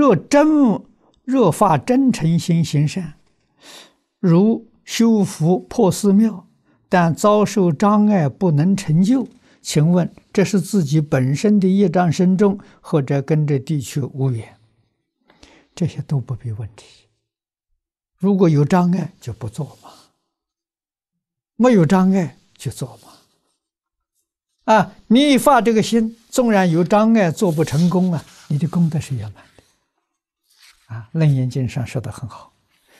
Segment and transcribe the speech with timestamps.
[0.00, 0.80] 若真
[1.24, 3.16] 若发真诚心行善，
[4.18, 6.46] 如修福破寺庙，
[6.88, 9.28] 但遭受障碍不能成就，
[9.60, 14.56] 请问这是自己本身的业障深重，或者跟这地区无缘？
[15.74, 16.86] 这些都不必问题。
[18.16, 19.90] 如果有障碍，就不做嘛；
[21.56, 24.72] 没有障碍，就做嘛。
[24.72, 29.59] 啊，你一发这个心，纵然有障碍，做不成功啊，你的功德是圆满的。
[30.90, 32.52] 啊，《楞严经》上说的很好：“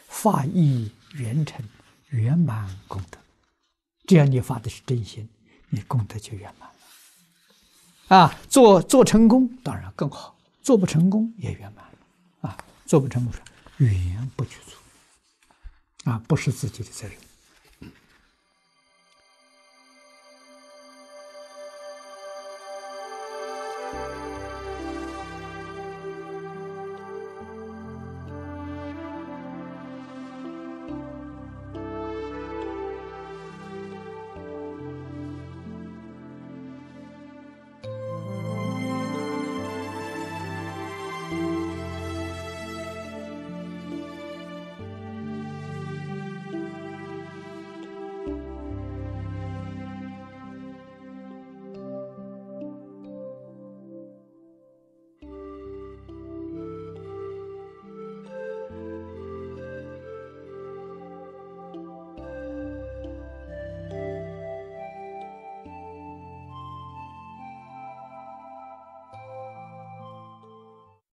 [0.08, 1.60] 发意圆成，
[2.10, 3.18] 圆满功德。”
[4.06, 5.28] 只要你发的是真心，
[5.68, 8.16] 你功德就圆满了。
[8.16, 12.48] 啊，做做成功当然更好，做不成功也圆满了。
[12.48, 13.34] 啊，做不成功，
[13.78, 16.12] 语言不去做。
[16.12, 17.16] 啊，不是自己的责任。